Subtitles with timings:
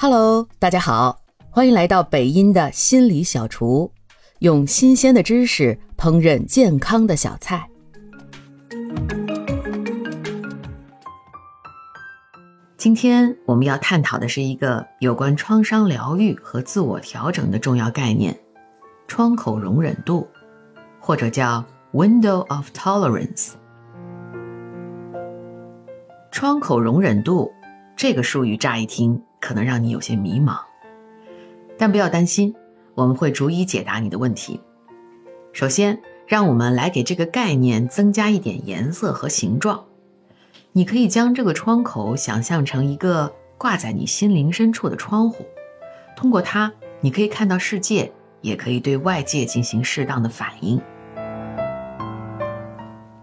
[0.00, 1.18] Hello，大家好，
[1.50, 3.90] 欢迎来到北音的心理小厨，
[4.38, 7.68] 用新鲜的知识烹饪健康的小菜。
[12.76, 18.38] 今天我们要探讨的是一个有关创伤疗愈和自我调整的重要概念——
[19.08, 20.28] 窗口容忍度，
[21.00, 23.54] 或者叫 Window of Tolerance。
[26.30, 27.50] 窗口容忍度
[27.96, 29.20] 这个术语乍一听。
[29.40, 30.58] 可能让你有些迷茫，
[31.76, 32.54] 但不要担心，
[32.94, 34.60] 我们会逐一解答你的问题。
[35.52, 39.84] 首先，让我们来给这个概念增加一点颜色和形状。
[40.72, 45.44] 你可以将这个窗口想象成一个挂在你心灵深处的窗户，
[46.14, 48.12] 通过它，你可以看到世界，
[48.42, 50.80] 也可以对外界进行适当的反应。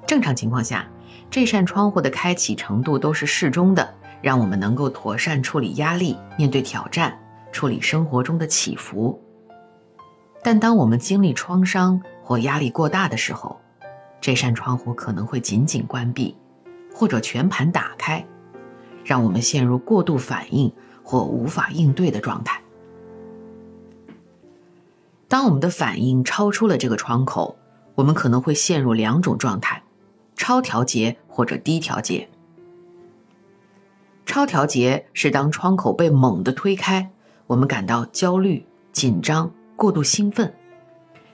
[0.08, 0.88] 正常情况下，
[1.30, 3.94] 这扇窗户的开启程度都是适中的。
[4.22, 7.18] 让我们能够妥善处理压力、面对挑战、
[7.52, 9.22] 处理生活中的起伏。
[10.44, 13.59] 但当我们经历创伤或压力过大的时候，
[14.22, 16.36] 这扇窗户可能会紧紧关闭，
[16.94, 18.26] 或者全盘打开，
[19.04, 20.72] 让我们陷入过度反应
[21.04, 22.61] 或无法应对的状态。
[25.28, 27.58] 当我们的反应超出了这个窗口，
[27.95, 29.82] 我们可能会陷入两种状态：
[30.36, 32.30] 超调节或者低调节。
[34.26, 37.09] 超调节是当窗口被猛地推开，
[37.48, 40.52] 我们感到焦虑、紧张、过度兴奋，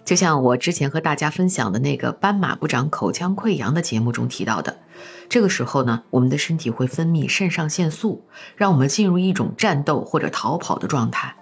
[0.04, 4.78] 就像我之前和大家分享的那个斑马部长口腔溃疡的节目中提到的。
[5.30, 8.24] 这个时候呢，我们的身体会分泌肾上腺素，
[8.58, 11.34] 让我们进入一种战斗或者逃跑的状态。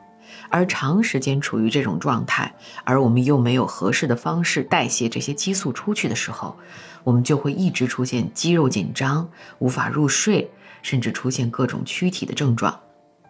[0.52, 2.54] 而长时间处于这种状态，
[2.84, 6.56] 而我们又没有合适的方式代谢这些激素出去的时候，
[7.04, 10.50] 我们就会一直出现肌肉紧张、无法入睡。
[10.82, 12.80] 甚至出现各种躯体的症状，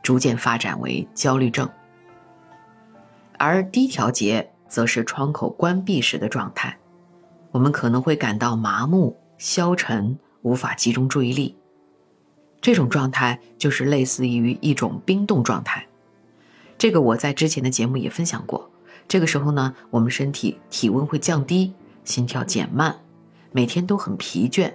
[0.02, 1.70] 逐渐发展为焦虑症。
[3.38, 6.78] 而低调节则是窗口关闭时的状态，
[7.52, 11.56] 我们可能会感到麻木、消沉，无法集中注意力。
[12.62, 15.88] 这种状态就是类似于一种冰冻状态。
[16.78, 18.70] 这个我在之前的节目也分享过。
[19.08, 21.74] 这个时候呢，我们身体体温会降低，
[22.04, 22.96] 心跳减慢，
[23.52, 24.72] 每天都很疲倦，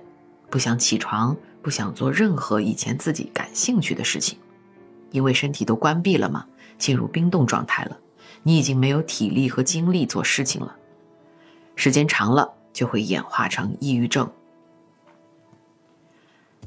[0.51, 1.37] 不想起床。
[1.65, 4.39] 不想做任何以前自己感兴趣的事情，
[5.13, 6.45] 因为身体都关闭了嘛，
[6.77, 7.99] 进入冰冻状态了。
[8.43, 10.77] 你已经没有体力和精力做事情了，
[11.75, 14.31] 时间长了就会演化成抑郁症。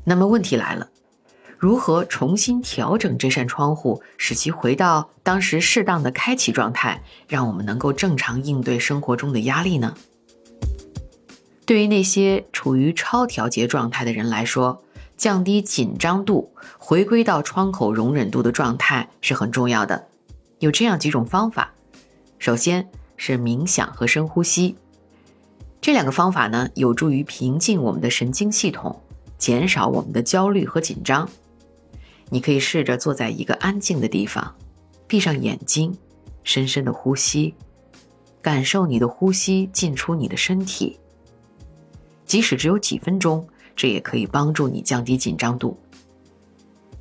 [0.03, 0.89] 那么问题来了，
[1.59, 9.95] 如何重新调整这扇窗户，使其回到当时适当的开启状态，让我们能够正常应对生活中的压力呢？
[11.67, 14.81] 对于那些处于超调节状态的人来说，
[15.17, 20.07] 降低紧张度，回归到窗口容忍度的状态是很重要的。
[20.59, 21.73] 有这样几种方法，
[22.37, 24.75] 首先是冥想和深呼吸。
[25.81, 29.01] 这两个方法呢，有助于平静我们的神经系统，
[29.39, 31.27] 减少我们的焦虑和紧张。
[32.29, 34.55] 你可以试着坐在一个安静的地方，
[35.07, 35.97] 闭上眼睛，
[36.43, 37.55] 深深的呼吸，
[38.41, 40.99] 感受你的呼吸进出你的身体，
[42.25, 43.47] 即使只有几分钟。
[43.77, 45.79] 这也可以帮助你降低紧张度。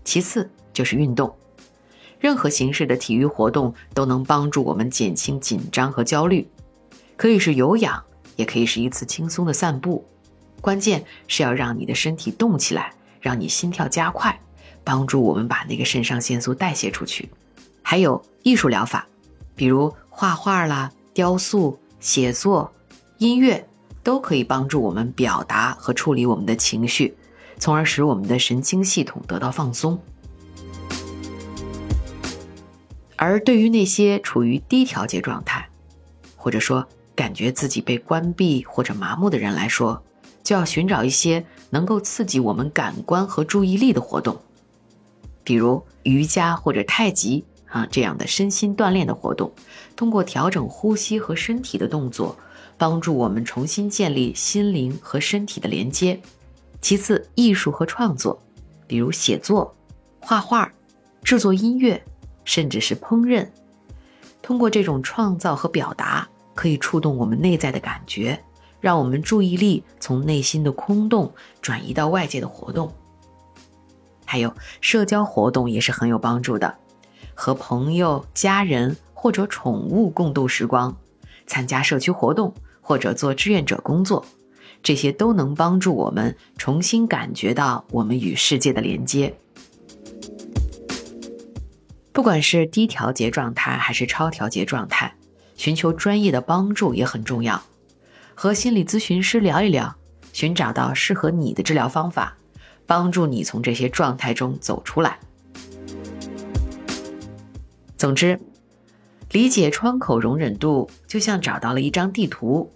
[0.04, 1.34] 其次就是运动，
[2.20, 6.46] 任何形式的体育活动都能帮助我们减轻紧张和焦虑，
[7.16, 8.04] 可以是有氧，
[8.36, 10.04] 也可以是一次轻松的散步。
[10.60, 14.38] 关键是要让你的身体动起来，让你心跳加快，
[14.84, 17.28] 帮助我们把那个肾上腺素代谢出去。
[17.82, 19.08] 还有艺术疗法，
[19.54, 22.70] 比如画画啦、雕塑、写作、
[23.18, 23.66] 音乐。
[24.06, 27.16] 都可以帮助我们表达和处理我们的情绪，
[27.58, 29.98] 从而使我们的神经系统得到放松。
[33.16, 35.68] 而对于那些处于低调节状态，
[36.36, 36.86] 或者说
[37.16, 40.00] 感觉自己被关闭或者麻木的人来说，
[40.44, 44.36] 就要寻找一些能够刺激我们感官和注意力的活动，
[45.42, 49.50] 比如瑜伽或者太极啊这样的身心锻炼的活动，
[49.96, 52.38] 通过调整呼吸和身体的动作。
[52.78, 56.20] 帮助我们重新建立心灵和身体的连接。
[56.80, 58.38] 其次，艺术和创作，
[58.86, 59.74] 比如写作、
[60.20, 60.70] 画画、
[61.24, 62.00] 制作音乐，
[62.44, 63.46] 甚至是烹饪。
[64.42, 68.38] 通过这种创造和表达，可以触动我们内在的感觉，
[68.78, 72.92] 让我们注意力从内心的空洞转移到外界的活动。
[74.24, 76.76] 还有社交活动也是很有帮助的，
[77.34, 80.96] 和朋友、家人或者宠物共度时光，
[81.46, 82.54] 参加社区活动。
[82.86, 84.24] 或者做志愿者工作，
[84.80, 89.36] 这些都能帮助我们重新感觉到我们与世界的连接。
[92.12, 95.12] 不管是低调节状态还是超调节状态，
[95.56, 97.60] 寻求专业的帮助也很重要。
[98.36, 99.96] 和心理咨询师聊一聊，
[100.32, 102.36] 寻找到适合你的治疗方法，
[102.86, 105.18] 帮助你从这些状态中走出来。
[107.96, 108.38] 总之，
[109.32, 112.70] 理解窗口容忍度，就像找到了一张地图，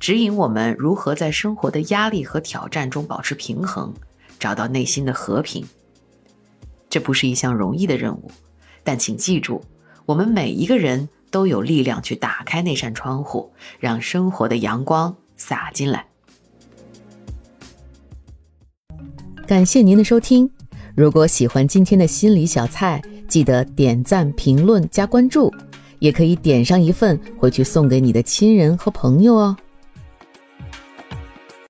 [0.00, 3.92] 指引我们如何在生活的压力和挑战中保持平衡，
[4.38, 5.62] 找到内心的和平。
[6.88, 8.30] 这不是一项容易的任务。
[8.82, 9.62] 但请记住，
[10.06, 16.06] 我们每一个人都有力量去打开那扇窗户，让生活的阳光洒进来。
[19.46, 20.50] 感谢您的收听。
[20.96, 25.52] 如果喜欢今天的心理小菜，记得点赞、评论、加关注，
[25.98, 29.54] 也可以点上一份回去送给你的亲人和朋友哦。